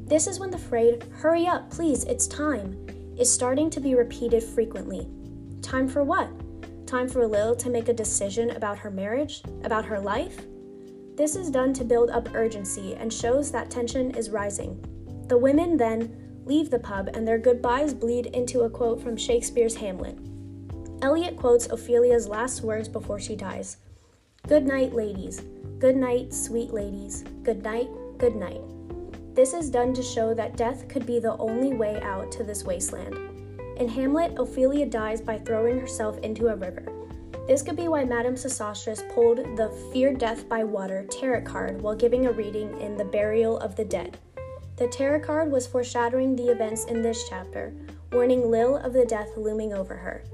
This 0.06 0.26
is 0.26 0.40
when 0.40 0.50
the 0.50 0.58
phrase, 0.58 1.00
hurry 1.12 1.46
up, 1.46 1.70
please, 1.70 2.06
it's 2.06 2.26
time, 2.26 2.76
is 3.20 3.32
starting 3.32 3.70
to 3.70 3.80
be 3.80 3.94
repeated 3.94 4.42
frequently. 4.42 5.08
Time 5.62 5.88
for 5.88 6.04
what? 6.04 6.28
Time 6.88 7.08
for 7.08 7.28
Lil 7.28 7.56
to 7.58 7.70
make 7.70 7.88
a 7.88 7.94
decision 7.94 8.50
about 8.56 8.80
her 8.80 8.90
marriage, 8.90 9.44
about 9.64 9.86
her 9.86 10.00
life? 10.00 10.42
This 11.18 11.36
is 11.36 11.52
done 11.52 11.72
to 11.74 11.86
build 11.86 12.10
up 12.10 12.34
urgency 12.34 12.96
and 12.96 13.14
shows 13.14 13.52
that 13.52 13.70
tension 13.70 14.16
is 14.16 14.32
rising. 14.32 14.84
The 15.28 15.38
women 15.38 15.78
then 15.78 16.42
leave 16.46 16.72
the 16.72 16.80
pub 16.80 17.10
and 17.14 17.28
their 17.28 17.38
goodbyes 17.38 17.94
bleed 17.94 18.26
into 18.26 18.62
a 18.62 18.70
quote 18.72 19.00
from 19.00 19.18
Shakespeare's 19.18 19.76
Hamlet. 19.76 20.18
Eliot 21.04 21.38
quotes 21.38 21.70
Ophelia's 21.70 22.28
last 22.28 22.64
words 22.64 22.88
before 22.88 23.20
she 23.20 23.36
dies 23.36 23.78
Good 24.48 24.66
night, 24.66 24.94
ladies. 24.94 25.42
Good 25.80 25.96
night, 25.96 26.34
sweet 26.34 26.74
ladies. 26.74 27.24
Good 27.44 27.64
night, 27.64 27.88
good 28.18 28.36
night. 28.36 28.60
This 29.34 29.54
is 29.54 29.70
done 29.70 29.94
to 29.94 30.04
show 30.04 30.34
that 30.34 30.58
death 30.58 30.90
could 30.90 31.06
be 31.06 31.20
the 31.20 31.38
only 31.38 31.74
way 31.74 32.02
out 32.02 32.34
to 32.34 32.44
this 32.44 32.66
wasteland. 32.66 33.16
In 33.78 33.88
Hamlet, 33.88 34.38
Ophelia 34.38 34.88
dies 34.88 35.22
by 35.22 35.38
throwing 35.38 35.80
herself 35.80 36.18
into 36.18 36.50
a 36.50 36.56
river. 36.58 36.84
This 37.48 37.62
could 37.62 37.78
be 37.78 37.88
why 37.88 38.04
Madame 38.04 38.36
Sosostris 38.36 39.10
pulled 39.14 39.38
the 39.56 39.70
Fear 39.94 40.16
Death 40.16 40.50
by 40.50 40.66
Water 40.66 41.06
tarot 41.10 41.44
card 41.44 41.82
while 41.82 41.96
giving 41.96 42.26
a 42.26 42.32
reading 42.34 42.78
in 42.82 42.98
The 42.98 43.06
Burial 43.06 43.58
of 43.60 43.78
the 43.78 43.86
Dead. 43.86 44.18
The 44.76 44.88
tarot 44.88 45.22
card 45.22 45.50
was 45.50 45.66
foreshadowing 45.66 46.36
the 46.36 46.52
events 46.52 46.86
in 46.86 47.02
this 47.02 47.30
chapter, 47.30 47.74
warning 48.12 48.52
Lil 48.52 48.76
of 48.76 48.92
the 48.92 49.06
death 49.06 49.30
looming 49.38 49.74
over 49.74 49.96
her. 49.96 50.26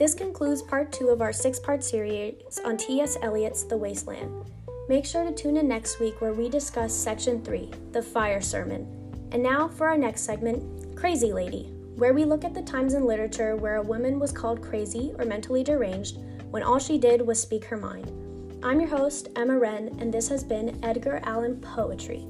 This 0.00 0.14
concludes 0.14 0.62
part 0.62 0.92
two 0.92 1.10
of 1.10 1.20
our 1.20 1.30
six 1.30 1.58
part 1.58 1.84
series 1.84 2.58
on 2.64 2.78
T.S. 2.78 3.18
Eliot's 3.20 3.64
The 3.64 3.76
Wasteland. 3.76 4.50
Make 4.88 5.04
sure 5.04 5.24
to 5.24 5.30
tune 5.30 5.58
in 5.58 5.68
next 5.68 6.00
week 6.00 6.22
where 6.22 6.32
we 6.32 6.48
discuss 6.48 6.94
section 6.94 7.44
three, 7.44 7.68
The 7.92 8.00
Fire 8.00 8.40
Sermon. 8.40 8.86
And 9.32 9.42
now 9.42 9.68
for 9.68 9.88
our 9.88 9.98
next 9.98 10.22
segment, 10.22 10.96
Crazy 10.96 11.34
Lady, 11.34 11.64
where 11.96 12.14
we 12.14 12.24
look 12.24 12.44
at 12.44 12.54
the 12.54 12.62
times 12.62 12.94
in 12.94 13.04
literature 13.04 13.56
where 13.56 13.76
a 13.76 13.82
woman 13.82 14.18
was 14.18 14.32
called 14.32 14.62
crazy 14.62 15.12
or 15.18 15.26
mentally 15.26 15.62
deranged 15.62 16.16
when 16.50 16.62
all 16.62 16.78
she 16.78 16.96
did 16.96 17.20
was 17.20 17.38
speak 17.38 17.66
her 17.66 17.76
mind. 17.76 18.10
I'm 18.62 18.80
your 18.80 18.88
host, 18.88 19.28
Emma 19.36 19.58
Wren, 19.58 19.94
and 20.00 20.10
this 20.10 20.30
has 20.30 20.42
been 20.42 20.82
Edgar 20.82 21.20
Allan 21.24 21.60
Poetry. 21.60 22.24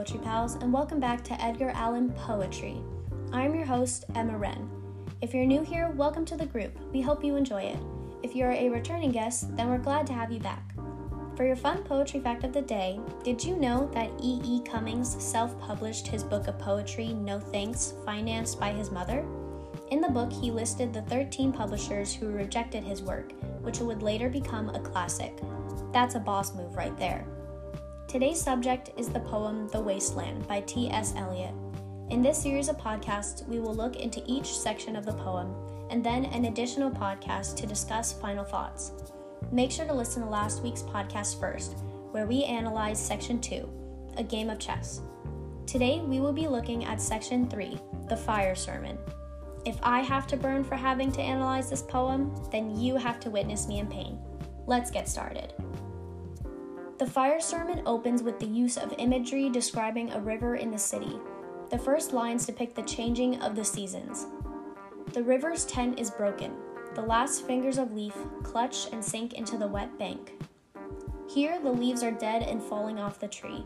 Poetry 0.00 0.20
Pals, 0.20 0.54
and 0.54 0.72
welcome 0.72 0.98
back 0.98 1.22
to 1.24 1.38
Edgar 1.44 1.72
Allan 1.74 2.10
Poetry. 2.12 2.80
I'm 3.34 3.54
your 3.54 3.66
host, 3.66 4.06
Emma 4.14 4.34
Wren. 4.38 4.66
If 5.20 5.34
you're 5.34 5.44
new 5.44 5.60
here, 5.60 5.90
welcome 5.90 6.24
to 6.24 6.38
the 6.38 6.46
group. 6.46 6.72
We 6.90 7.02
hope 7.02 7.22
you 7.22 7.36
enjoy 7.36 7.64
it. 7.64 7.76
If 8.22 8.34
you're 8.34 8.50
a 8.50 8.70
returning 8.70 9.12
guest, 9.12 9.54
then 9.58 9.68
we're 9.68 9.76
glad 9.76 10.06
to 10.06 10.14
have 10.14 10.32
you 10.32 10.40
back. 10.40 10.72
For 11.36 11.44
your 11.44 11.54
fun 11.54 11.82
poetry 11.82 12.18
fact 12.18 12.44
of 12.44 12.54
the 12.54 12.62
day, 12.62 12.98
did 13.22 13.44
you 13.44 13.56
know 13.56 13.90
that 13.92 14.10
E. 14.22 14.40
E. 14.42 14.62
Cummings 14.62 15.22
self 15.22 15.60
published 15.60 16.06
his 16.06 16.24
book 16.24 16.48
of 16.48 16.58
poetry, 16.58 17.08
No 17.12 17.38
Thanks, 17.38 17.92
financed 18.06 18.58
by 18.58 18.72
his 18.72 18.90
mother? 18.90 19.22
In 19.90 20.00
the 20.00 20.08
book, 20.08 20.32
he 20.32 20.50
listed 20.50 20.94
the 20.94 21.02
13 21.02 21.52
publishers 21.52 22.14
who 22.14 22.30
rejected 22.30 22.82
his 22.82 23.02
work, 23.02 23.32
which 23.60 23.80
would 23.80 24.02
later 24.02 24.30
become 24.30 24.70
a 24.70 24.80
classic. 24.80 25.38
That's 25.92 26.14
a 26.14 26.20
boss 26.20 26.54
move 26.54 26.74
right 26.74 26.96
there. 26.96 27.26
Today's 28.10 28.42
subject 28.42 28.90
is 28.96 29.08
the 29.08 29.20
poem 29.20 29.68
The 29.68 29.80
Wasteland 29.80 30.48
by 30.48 30.62
T.S. 30.62 31.14
Eliot. 31.16 31.54
In 32.10 32.22
this 32.22 32.42
series 32.42 32.68
of 32.68 32.76
podcasts, 32.76 33.46
we 33.46 33.60
will 33.60 33.72
look 33.72 33.94
into 33.94 34.20
each 34.26 34.52
section 34.52 34.96
of 34.96 35.06
the 35.06 35.12
poem 35.12 35.54
and 35.90 36.02
then 36.02 36.24
an 36.24 36.46
additional 36.46 36.90
podcast 36.90 37.54
to 37.58 37.68
discuss 37.68 38.12
final 38.12 38.42
thoughts. 38.42 38.90
Make 39.52 39.70
sure 39.70 39.86
to 39.86 39.94
listen 39.94 40.24
to 40.24 40.28
last 40.28 40.60
week's 40.60 40.82
podcast 40.82 41.38
first, 41.38 41.76
where 42.10 42.26
we 42.26 42.42
analyze 42.42 42.98
Section 42.98 43.40
2, 43.40 44.12
A 44.16 44.24
Game 44.24 44.50
of 44.50 44.58
Chess. 44.58 45.02
Today, 45.64 46.00
we 46.00 46.18
will 46.18 46.32
be 46.32 46.48
looking 46.48 46.86
at 46.86 47.00
Section 47.00 47.48
3, 47.48 47.78
The 48.08 48.16
Fire 48.16 48.56
Sermon. 48.56 48.98
If 49.64 49.78
I 49.84 50.00
have 50.00 50.26
to 50.26 50.36
burn 50.36 50.64
for 50.64 50.74
having 50.74 51.12
to 51.12 51.22
analyze 51.22 51.70
this 51.70 51.82
poem, 51.82 52.34
then 52.50 52.76
you 52.76 52.96
have 52.96 53.20
to 53.20 53.30
witness 53.30 53.68
me 53.68 53.78
in 53.78 53.86
pain. 53.86 54.18
Let's 54.66 54.90
get 54.90 55.08
started. 55.08 55.54
The 57.00 57.06
fire 57.06 57.40
sermon 57.40 57.80
opens 57.86 58.22
with 58.22 58.38
the 58.38 58.46
use 58.46 58.76
of 58.76 58.94
imagery 58.98 59.48
describing 59.48 60.12
a 60.12 60.20
river 60.20 60.56
in 60.56 60.70
the 60.70 60.78
city. 60.78 61.18
The 61.70 61.78
first 61.78 62.12
lines 62.12 62.44
depict 62.44 62.76
the 62.76 62.82
changing 62.82 63.40
of 63.40 63.56
the 63.56 63.64
seasons. 63.64 64.26
The 65.14 65.22
river's 65.22 65.64
tent 65.64 65.98
is 65.98 66.10
broken. 66.10 66.52
The 66.94 67.00
last 67.00 67.46
fingers 67.46 67.78
of 67.78 67.94
leaf 67.94 68.14
clutch 68.42 68.92
and 68.92 69.02
sink 69.02 69.32
into 69.32 69.56
the 69.56 69.66
wet 69.66 69.98
bank. 69.98 70.34
Here, 71.26 71.58
the 71.58 71.72
leaves 71.72 72.02
are 72.02 72.10
dead 72.10 72.42
and 72.42 72.62
falling 72.62 72.98
off 72.98 73.18
the 73.18 73.28
tree. 73.28 73.64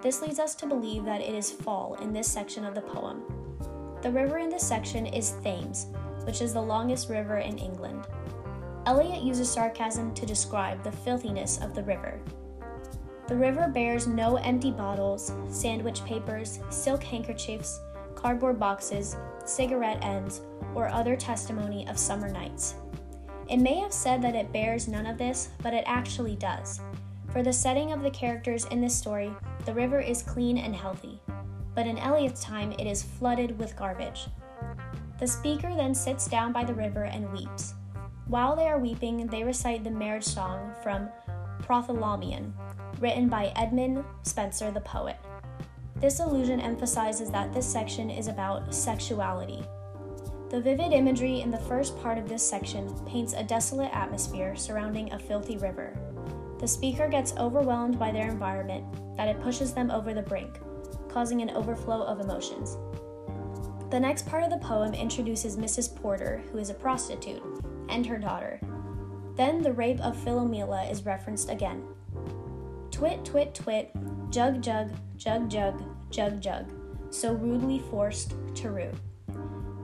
This 0.00 0.22
leads 0.22 0.38
us 0.38 0.54
to 0.54 0.66
believe 0.66 1.04
that 1.06 1.20
it 1.20 1.34
is 1.34 1.50
fall 1.50 1.94
in 1.94 2.12
this 2.12 2.30
section 2.30 2.64
of 2.64 2.76
the 2.76 2.82
poem. 2.82 3.24
The 4.00 4.12
river 4.12 4.38
in 4.38 4.48
this 4.48 4.64
section 4.64 5.06
is 5.06 5.34
Thames, 5.42 5.88
which 6.22 6.40
is 6.40 6.52
the 6.52 6.62
longest 6.62 7.10
river 7.10 7.38
in 7.38 7.58
England. 7.58 8.06
Eliot 8.86 9.24
uses 9.24 9.50
sarcasm 9.50 10.14
to 10.14 10.24
describe 10.24 10.84
the 10.84 10.92
filthiness 10.92 11.58
of 11.60 11.74
the 11.74 11.82
river. 11.82 12.20
The 13.28 13.36
river 13.36 13.68
bears 13.68 14.06
no 14.06 14.36
empty 14.36 14.70
bottles, 14.70 15.32
sandwich 15.50 16.04
papers, 16.04 16.60
silk 16.70 17.02
handkerchiefs, 17.02 17.80
cardboard 18.14 18.60
boxes, 18.60 19.16
cigarette 19.44 19.98
ends, 20.02 20.42
or 20.76 20.88
other 20.88 21.16
testimony 21.16 21.88
of 21.88 21.98
summer 21.98 22.30
nights. 22.30 22.76
It 23.48 23.56
may 23.56 23.80
have 23.80 23.92
said 23.92 24.22
that 24.22 24.36
it 24.36 24.52
bears 24.52 24.86
none 24.86 25.06
of 25.06 25.18
this, 25.18 25.48
but 25.60 25.74
it 25.74 25.84
actually 25.86 26.36
does. 26.36 26.80
For 27.32 27.42
the 27.42 27.52
setting 27.52 27.92
of 27.92 28.02
the 28.02 28.10
characters 28.10 28.64
in 28.66 28.80
this 28.80 28.96
story, 28.96 29.32
the 29.64 29.74
river 29.74 30.00
is 30.00 30.22
clean 30.22 30.58
and 30.58 30.74
healthy, 30.74 31.20
but 31.74 31.86
in 31.86 31.98
Eliot's 31.98 32.42
time 32.42 32.72
it 32.72 32.86
is 32.86 33.02
flooded 33.02 33.58
with 33.58 33.76
garbage. 33.76 34.28
The 35.18 35.26
speaker 35.26 35.74
then 35.74 35.94
sits 35.94 36.28
down 36.28 36.52
by 36.52 36.64
the 36.64 36.74
river 36.74 37.04
and 37.04 37.32
weeps. 37.32 37.74
While 38.26 38.54
they 38.54 38.68
are 38.68 38.78
weeping, 38.78 39.26
they 39.26 39.42
recite 39.44 39.82
the 39.82 39.90
marriage 39.90 40.24
song 40.24 40.72
from 40.82 41.08
Prothalamion, 41.62 42.52
written 43.00 43.28
by 43.28 43.52
Edmund 43.56 44.04
Spenser 44.22 44.70
the 44.70 44.80
poet. 44.80 45.16
This 45.96 46.20
allusion 46.20 46.60
emphasizes 46.60 47.30
that 47.30 47.52
this 47.52 47.66
section 47.66 48.10
is 48.10 48.28
about 48.28 48.74
sexuality. 48.74 49.62
The 50.50 50.60
vivid 50.60 50.92
imagery 50.92 51.40
in 51.40 51.50
the 51.50 51.58
first 51.58 52.00
part 52.00 52.18
of 52.18 52.28
this 52.28 52.48
section 52.48 52.88
paints 53.06 53.32
a 53.32 53.42
desolate 53.42 53.92
atmosphere 53.92 54.54
surrounding 54.54 55.12
a 55.12 55.18
filthy 55.18 55.56
river. 55.56 55.96
The 56.60 56.68
speaker 56.68 57.08
gets 57.08 57.34
overwhelmed 57.36 57.98
by 57.98 58.12
their 58.12 58.28
environment 58.28 58.84
that 59.16 59.28
it 59.28 59.40
pushes 59.40 59.74
them 59.74 59.90
over 59.90 60.14
the 60.14 60.22
brink, 60.22 60.60
causing 61.08 61.42
an 61.42 61.50
overflow 61.50 62.02
of 62.02 62.20
emotions. 62.20 62.76
The 63.90 64.00
next 64.00 64.26
part 64.26 64.44
of 64.44 64.50
the 64.50 64.58
poem 64.58 64.94
introduces 64.94 65.56
Mrs. 65.56 65.94
Porter, 65.94 66.42
who 66.50 66.58
is 66.58 66.70
a 66.70 66.74
prostitute, 66.74 67.42
and 67.88 68.04
her 68.06 68.18
daughter. 68.18 68.60
Then 69.36 69.62
the 69.62 69.72
rape 69.72 70.00
of 70.00 70.16
Philomela 70.16 70.90
is 70.90 71.06
referenced 71.06 71.50
again. 71.50 71.82
Twit, 72.96 73.26
twit, 73.26 73.54
twit, 73.54 73.90
jug, 74.30 74.62
jug, 74.62 74.88
jug, 75.18 75.50
jug, 75.50 75.82
jug, 76.10 76.40
jug, 76.40 76.64
so 77.10 77.34
rudely 77.34 77.78
forced 77.90 78.30
Tereu. 78.54 78.90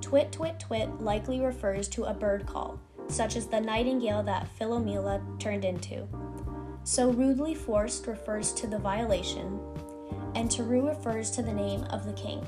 Twit, 0.01 0.33
twit, 0.33 0.59
twit 0.59 0.89
likely 0.99 1.43
refers 1.43 1.89
to 1.89 2.05
a 2.05 2.15
bird 2.15 2.47
call, 2.47 2.81
such 3.09 3.37
as 3.37 3.47
the 3.47 3.61
nightingale 3.61 4.23
that 4.23 4.49
Philomela 4.59 5.21
turned 5.39 5.67
into. 5.67 6.09
So 6.85 7.11
rudely 7.11 7.55
forced 7.55 8.07
refers 8.07 8.51
to 8.55 8.67
the 8.67 8.79
violation, 8.79 9.61
and 10.35 10.49
Tereu 10.49 10.89
refers 10.89 11.31
to 11.33 11.43
the 11.43 11.53
name 11.53 11.85
of 11.91 12.07
the 12.07 12.15
king. 12.15 12.43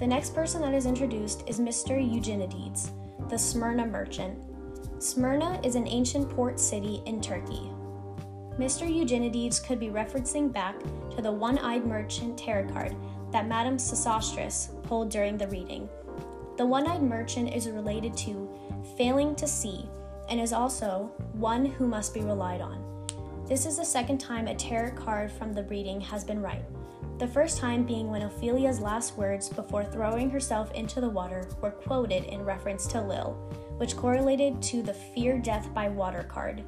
The 0.00 0.06
next 0.08 0.34
person 0.34 0.62
that 0.62 0.74
is 0.74 0.84
introduced 0.84 1.48
is 1.48 1.60
Mr. 1.60 1.94
Eugenides, 1.94 2.90
the 3.28 3.38
Smyrna 3.38 3.86
merchant. 3.86 4.36
Smyrna 4.98 5.60
is 5.62 5.76
an 5.76 5.86
ancient 5.86 6.28
port 6.28 6.58
city 6.58 7.04
in 7.06 7.20
Turkey. 7.20 7.70
Mr. 8.58 8.88
Eugenides 8.88 9.58
could 9.58 9.80
be 9.80 9.88
referencing 9.88 10.52
back 10.52 10.78
to 11.16 11.20
the 11.20 11.30
one 11.30 11.58
eyed 11.58 11.84
merchant 11.84 12.38
tarot 12.38 12.68
card 12.72 12.94
that 13.32 13.48
Madame 13.48 13.76
Sosostris 13.76 14.80
pulled 14.84 15.10
during 15.10 15.36
the 15.36 15.48
reading. 15.48 15.88
The 16.56 16.64
one 16.64 16.86
eyed 16.86 17.02
merchant 17.02 17.52
is 17.52 17.68
related 17.68 18.16
to 18.18 18.48
failing 18.96 19.34
to 19.36 19.48
see 19.48 19.88
and 20.28 20.40
is 20.40 20.52
also 20.52 21.10
one 21.32 21.64
who 21.64 21.88
must 21.88 22.14
be 22.14 22.20
relied 22.20 22.60
on. 22.60 23.08
This 23.48 23.66
is 23.66 23.76
the 23.76 23.84
second 23.84 24.18
time 24.18 24.46
a 24.46 24.54
tarot 24.54 24.92
card 24.92 25.32
from 25.32 25.52
the 25.52 25.64
reading 25.64 26.00
has 26.00 26.22
been 26.22 26.40
right. 26.40 26.64
The 27.18 27.26
first 27.26 27.58
time 27.58 27.84
being 27.84 28.08
when 28.08 28.22
Ophelia's 28.22 28.80
last 28.80 29.16
words 29.16 29.48
before 29.48 29.84
throwing 29.84 30.30
herself 30.30 30.72
into 30.72 31.00
the 31.00 31.08
water 31.08 31.48
were 31.60 31.72
quoted 31.72 32.24
in 32.24 32.44
reference 32.44 32.86
to 32.88 33.00
Lil, 33.00 33.32
which 33.78 33.96
correlated 33.96 34.62
to 34.62 34.82
the 34.82 34.94
fear 34.94 35.38
death 35.38 35.74
by 35.74 35.88
water 35.88 36.22
card. 36.22 36.62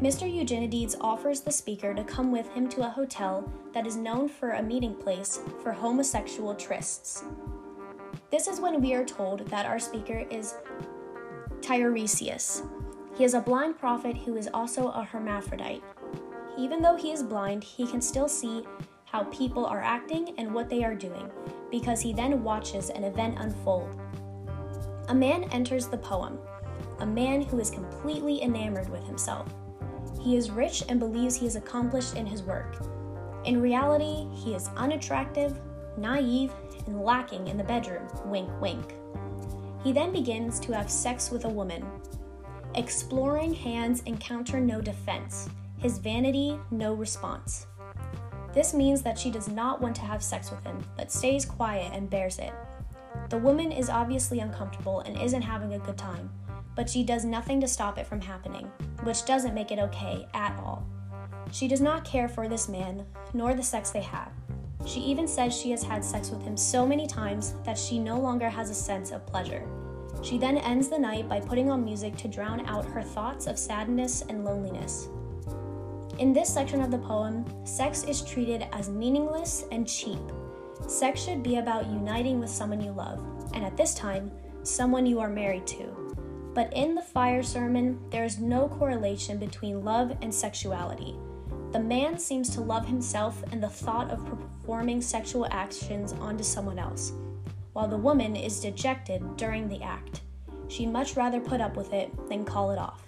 Mr. 0.00 0.30
Eugenides 0.30 0.94
offers 1.00 1.40
the 1.40 1.50
speaker 1.50 1.94
to 1.94 2.04
come 2.04 2.30
with 2.30 2.46
him 2.52 2.68
to 2.68 2.86
a 2.86 2.90
hotel 2.90 3.50
that 3.72 3.86
is 3.86 3.96
known 3.96 4.28
for 4.28 4.50
a 4.50 4.62
meeting 4.62 4.94
place 4.94 5.40
for 5.62 5.72
homosexual 5.72 6.54
trysts. 6.54 7.24
This 8.30 8.46
is 8.46 8.60
when 8.60 8.82
we 8.82 8.92
are 8.92 9.06
told 9.06 9.48
that 9.48 9.64
our 9.64 9.78
speaker 9.78 10.26
is 10.30 10.54
Tiresias. 11.62 12.68
He 13.16 13.24
is 13.24 13.32
a 13.32 13.40
blind 13.40 13.78
prophet 13.78 14.18
who 14.18 14.36
is 14.36 14.50
also 14.52 14.88
a 14.88 15.02
hermaphrodite. 15.02 15.82
Even 16.58 16.82
though 16.82 16.96
he 16.96 17.12
is 17.12 17.22
blind, 17.22 17.64
he 17.64 17.86
can 17.86 18.02
still 18.02 18.28
see 18.28 18.66
how 19.06 19.24
people 19.24 19.64
are 19.64 19.82
acting 19.82 20.34
and 20.36 20.52
what 20.52 20.68
they 20.68 20.84
are 20.84 20.94
doing, 20.94 21.30
because 21.70 22.02
he 22.02 22.12
then 22.12 22.44
watches 22.44 22.90
an 22.90 23.04
event 23.04 23.38
unfold. 23.38 23.98
A 25.08 25.14
man 25.14 25.44
enters 25.44 25.86
the 25.86 25.96
poem, 25.96 26.38
a 26.98 27.06
man 27.06 27.40
who 27.40 27.58
is 27.60 27.70
completely 27.70 28.42
enamored 28.42 28.90
with 28.90 29.04
himself. 29.04 29.48
He 30.26 30.34
is 30.34 30.50
rich 30.50 30.82
and 30.88 30.98
believes 30.98 31.36
he 31.36 31.46
is 31.46 31.54
accomplished 31.54 32.16
in 32.16 32.26
his 32.26 32.42
work. 32.42 32.84
In 33.44 33.62
reality, 33.62 34.26
he 34.34 34.54
is 34.54 34.68
unattractive, 34.76 35.60
naive, 35.96 36.52
and 36.86 37.00
lacking 37.00 37.46
in 37.46 37.56
the 37.56 37.62
bedroom. 37.62 38.08
Wink, 38.24 38.50
wink. 38.60 38.96
He 39.84 39.92
then 39.92 40.10
begins 40.10 40.58
to 40.58 40.72
have 40.72 40.90
sex 40.90 41.30
with 41.30 41.44
a 41.44 41.48
woman. 41.48 41.86
Exploring 42.74 43.54
hands 43.54 44.02
encounter 44.06 44.58
no 44.58 44.80
defense, 44.80 45.48
his 45.78 45.98
vanity, 45.98 46.58
no 46.72 46.92
response. 46.94 47.68
This 48.52 48.74
means 48.74 49.02
that 49.02 49.16
she 49.16 49.30
does 49.30 49.46
not 49.46 49.80
want 49.80 49.94
to 49.94 50.02
have 50.02 50.24
sex 50.24 50.50
with 50.50 50.64
him, 50.64 50.84
but 50.96 51.12
stays 51.12 51.44
quiet 51.44 51.92
and 51.94 52.10
bears 52.10 52.40
it. 52.40 52.52
The 53.30 53.38
woman 53.38 53.70
is 53.70 53.88
obviously 53.88 54.40
uncomfortable 54.40 55.02
and 55.02 55.16
isn't 55.22 55.42
having 55.42 55.74
a 55.74 55.78
good 55.78 55.96
time, 55.96 56.28
but 56.76 56.88
she 56.88 57.02
does 57.02 57.24
nothing 57.24 57.60
to 57.60 57.66
stop 57.66 57.98
it 57.98 58.06
from 58.06 58.20
happening, 58.20 58.70
which 59.02 59.24
doesn't 59.24 59.54
make 59.54 59.72
it 59.72 59.80
okay 59.80 60.28
at 60.34 60.56
all. 60.58 60.86
She 61.50 61.66
does 61.66 61.80
not 61.80 62.04
care 62.04 62.28
for 62.28 62.48
this 62.48 62.68
man, 62.68 63.04
nor 63.34 63.54
the 63.54 63.62
sex 63.62 63.90
they 63.90 64.02
have. 64.02 64.30
She 64.84 65.00
even 65.00 65.26
says 65.26 65.56
she 65.56 65.70
has 65.72 65.82
had 65.82 66.04
sex 66.04 66.30
with 66.30 66.42
him 66.42 66.56
so 66.56 66.86
many 66.86 67.06
times 67.06 67.54
that 67.64 67.78
she 67.78 67.98
no 67.98 68.20
longer 68.20 68.48
has 68.48 68.70
a 68.70 68.74
sense 68.74 69.10
of 69.10 69.26
pleasure. 69.26 69.66
She 70.22 70.38
then 70.38 70.58
ends 70.58 70.88
the 70.88 70.98
night 70.98 71.28
by 71.28 71.40
putting 71.40 71.70
on 71.70 71.84
music 71.84 72.16
to 72.18 72.28
drown 72.28 72.66
out 72.66 72.84
her 72.86 73.02
thoughts 73.02 73.46
of 73.46 73.58
sadness 73.58 74.22
and 74.28 74.44
loneliness. 74.44 75.08
In 76.18 76.32
this 76.32 76.52
section 76.52 76.80
of 76.80 76.90
the 76.90 76.98
poem, 76.98 77.44
sex 77.66 78.04
is 78.04 78.22
treated 78.22 78.66
as 78.72 78.88
meaningless 78.88 79.64
and 79.70 79.86
cheap. 79.86 80.20
Sex 80.88 81.22
should 81.22 81.42
be 81.42 81.56
about 81.56 81.86
uniting 81.86 82.38
with 82.40 82.50
someone 82.50 82.80
you 82.80 82.92
love, 82.92 83.20
and 83.54 83.64
at 83.64 83.76
this 83.76 83.94
time, 83.94 84.30
someone 84.62 85.06
you 85.06 85.20
are 85.20 85.28
married 85.28 85.66
to. 85.66 85.95
But 86.56 86.72
in 86.72 86.94
the 86.94 87.02
fire 87.02 87.42
sermon, 87.42 88.00
there 88.08 88.24
is 88.24 88.38
no 88.38 88.66
correlation 88.66 89.36
between 89.36 89.84
love 89.84 90.16
and 90.22 90.34
sexuality. 90.34 91.14
The 91.72 91.78
man 91.78 92.18
seems 92.18 92.48
to 92.54 92.62
love 92.62 92.86
himself 92.86 93.44
and 93.52 93.62
the 93.62 93.68
thought 93.68 94.10
of 94.10 94.24
performing 94.24 95.02
sexual 95.02 95.46
actions 95.50 96.14
onto 96.14 96.42
someone 96.42 96.78
else, 96.78 97.12
while 97.74 97.88
the 97.88 97.98
woman 97.98 98.34
is 98.34 98.58
dejected 98.58 99.36
during 99.36 99.68
the 99.68 99.82
act. 99.82 100.22
She'd 100.68 100.90
much 100.90 101.14
rather 101.14 101.40
put 101.40 101.60
up 101.60 101.76
with 101.76 101.92
it 101.92 102.10
than 102.26 102.46
call 102.46 102.70
it 102.70 102.78
off. 102.78 103.06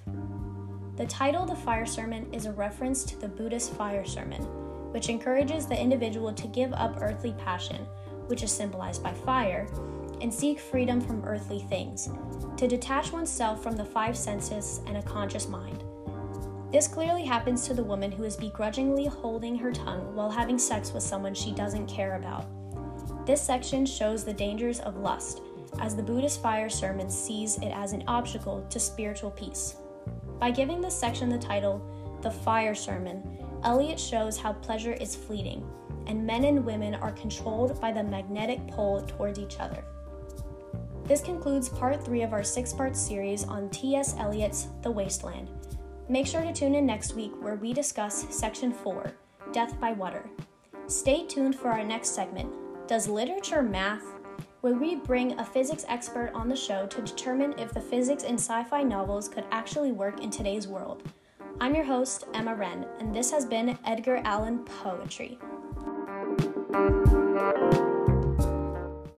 The 0.96 1.06
title 1.06 1.46
The 1.46 1.56
Fire 1.56 1.86
Sermon 1.86 2.30
is 2.34 2.44
a 2.44 2.52
reference 2.52 3.02
to 3.04 3.16
the 3.18 3.28
Buddhist 3.28 3.72
fire 3.72 4.04
sermon, 4.04 4.42
which 4.92 5.08
encourages 5.08 5.64
the 5.64 5.80
individual 5.80 6.34
to 6.34 6.48
give 6.48 6.74
up 6.74 6.98
earthly 7.00 7.32
passion, 7.42 7.86
which 8.26 8.42
is 8.42 8.52
symbolized 8.52 9.02
by 9.02 9.14
fire, 9.14 9.66
and 10.20 10.32
seek 10.32 10.58
freedom 10.58 11.00
from 11.00 11.24
earthly 11.24 11.60
things, 11.60 12.08
to 12.56 12.68
detach 12.68 13.12
oneself 13.12 13.62
from 13.62 13.76
the 13.76 13.84
five 13.84 14.16
senses 14.16 14.80
and 14.86 14.96
a 14.96 15.02
conscious 15.02 15.48
mind. 15.48 15.84
This 16.70 16.86
clearly 16.86 17.24
happens 17.24 17.66
to 17.66 17.74
the 17.74 17.82
woman 17.82 18.12
who 18.12 18.24
is 18.24 18.36
begrudgingly 18.36 19.06
holding 19.06 19.56
her 19.56 19.72
tongue 19.72 20.14
while 20.14 20.30
having 20.30 20.58
sex 20.58 20.92
with 20.92 21.02
someone 21.02 21.34
she 21.34 21.52
doesn't 21.52 21.86
care 21.86 22.16
about. 22.16 22.46
This 23.26 23.40
section 23.40 23.86
shows 23.86 24.24
the 24.24 24.34
dangers 24.34 24.80
of 24.80 24.96
lust, 24.96 25.40
as 25.80 25.96
the 25.96 26.02
Buddhist 26.02 26.42
fire 26.42 26.68
sermon 26.68 27.10
sees 27.10 27.56
it 27.58 27.70
as 27.70 27.92
an 27.92 28.04
obstacle 28.06 28.66
to 28.68 28.78
spiritual 28.78 29.30
peace. 29.30 29.76
By 30.38 30.50
giving 30.50 30.80
this 30.80 30.98
section 30.98 31.28
the 31.28 31.38
title, 31.38 31.82
The 32.22 32.30
Fire 32.30 32.74
Sermon, 32.74 33.46
Eliot 33.64 33.98
shows 33.98 34.38
how 34.38 34.52
pleasure 34.52 34.92
is 34.92 35.16
fleeting, 35.16 35.68
and 36.06 36.26
men 36.26 36.44
and 36.44 36.64
women 36.64 36.94
are 36.94 37.12
controlled 37.12 37.80
by 37.80 37.92
the 37.92 38.02
magnetic 38.02 38.66
pull 38.68 39.02
towards 39.02 39.38
each 39.38 39.58
other. 39.58 39.84
This 41.08 41.22
concludes 41.22 41.70
part 41.70 42.04
three 42.04 42.20
of 42.20 42.34
our 42.34 42.44
six 42.44 42.74
part 42.74 42.94
series 42.94 43.44
on 43.44 43.70
T.S. 43.70 44.14
Eliot's 44.18 44.68
The 44.82 44.90
Wasteland. 44.90 45.48
Make 46.10 46.26
sure 46.26 46.42
to 46.42 46.52
tune 46.52 46.74
in 46.74 46.84
next 46.84 47.14
week 47.14 47.32
where 47.40 47.54
we 47.54 47.72
discuss 47.72 48.26
section 48.28 48.70
four 48.72 49.14
Death 49.50 49.80
by 49.80 49.92
Water. 49.92 50.28
Stay 50.86 51.26
tuned 51.26 51.56
for 51.56 51.68
our 51.68 51.82
next 51.82 52.10
segment 52.10 52.52
Does 52.86 53.08
Literature 53.08 53.62
Math? 53.62 54.04
where 54.60 54.74
we 54.74 54.96
bring 54.96 55.38
a 55.38 55.44
physics 55.44 55.84
expert 55.88 56.32
on 56.34 56.48
the 56.48 56.56
show 56.56 56.84
to 56.86 57.00
determine 57.00 57.54
if 57.58 57.72
the 57.72 57.80
physics 57.80 58.24
in 58.24 58.34
sci 58.34 58.64
fi 58.64 58.82
novels 58.82 59.28
could 59.28 59.44
actually 59.52 59.92
work 59.92 60.20
in 60.20 60.30
today's 60.30 60.66
world. 60.66 61.04
I'm 61.60 61.74
your 61.74 61.84
host, 61.84 62.26
Emma 62.34 62.54
Wren, 62.54 62.84
and 62.98 63.14
this 63.14 63.30
has 63.30 63.46
been 63.46 63.78
Edgar 63.86 64.20
Allan 64.24 64.64
Poetry. 64.64 65.38